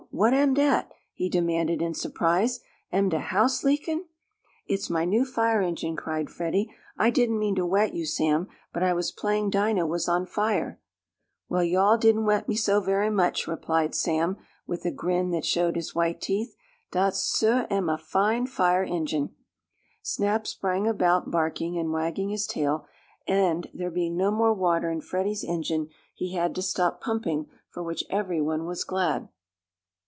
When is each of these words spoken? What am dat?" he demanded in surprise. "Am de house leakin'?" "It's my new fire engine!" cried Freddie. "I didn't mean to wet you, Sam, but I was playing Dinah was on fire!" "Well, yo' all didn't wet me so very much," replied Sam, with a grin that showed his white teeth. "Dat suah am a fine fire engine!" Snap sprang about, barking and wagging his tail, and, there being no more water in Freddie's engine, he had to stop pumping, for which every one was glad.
What 0.13 0.33
am 0.33 0.53
dat?" 0.53 0.91
he 1.13 1.29
demanded 1.29 1.81
in 1.81 1.93
surprise. 1.93 2.59
"Am 2.91 3.07
de 3.07 3.17
house 3.17 3.63
leakin'?" 3.63 4.03
"It's 4.67 4.89
my 4.89 5.05
new 5.05 5.23
fire 5.23 5.61
engine!" 5.61 5.95
cried 5.95 6.29
Freddie. 6.29 6.69
"I 6.97 7.09
didn't 7.09 7.39
mean 7.39 7.55
to 7.55 7.65
wet 7.65 7.93
you, 7.93 8.05
Sam, 8.05 8.49
but 8.73 8.83
I 8.83 8.91
was 8.93 9.13
playing 9.13 9.51
Dinah 9.51 9.87
was 9.87 10.09
on 10.09 10.25
fire!" 10.25 10.81
"Well, 11.47 11.63
yo' 11.63 11.79
all 11.79 11.97
didn't 11.97 12.25
wet 12.25 12.49
me 12.49 12.55
so 12.57 12.81
very 12.81 13.09
much," 13.09 13.47
replied 13.47 13.95
Sam, 13.95 14.35
with 14.67 14.83
a 14.85 14.91
grin 14.91 15.29
that 15.31 15.45
showed 15.45 15.77
his 15.77 15.95
white 15.95 16.19
teeth. 16.19 16.55
"Dat 16.91 17.15
suah 17.15 17.65
am 17.69 17.87
a 17.87 17.97
fine 17.97 18.47
fire 18.47 18.83
engine!" 18.83 19.33
Snap 20.01 20.45
sprang 20.45 20.87
about, 20.87 21.31
barking 21.31 21.77
and 21.77 21.93
wagging 21.93 22.27
his 22.29 22.45
tail, 22.47 22.85
and, 23.29 23.69
there 23.73 23.89
being 23.89 24.17
no 24.17 24.29
more 24.29 24.53
water 24.53 24.91
in 24.91 24.99
Freddie's 24.99 25.45
engine, 25.45 25.87
he 26.13 26.33
had 26.33 26.53
to 26.55 26.61
stop 26.61 26.99
pumping, 27.01 27.47
for 27.69 27.81
which 27.81 28.03
every 28.09 28.41
one 28.41 28.65
was 28.65 28.83
glad. 28.83 29.29